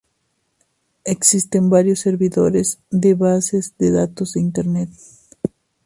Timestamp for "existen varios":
1.03-1.99